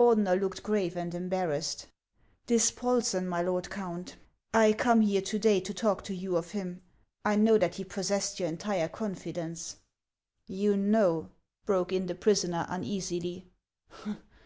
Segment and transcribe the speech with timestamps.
[0.00, 1.88] Ordeuer looked grave and embarrassed."
[2.48, 4.16] Dispolseu, my lord Count?
[4.54, 6.80] I come here to day to talk to you of him.
[7.22, 9.76] I know that he possessed your entire confidence."•'
[10.46, 11.32] You know?"
[11.66, 13.44] broke in the prisoner, uneasily.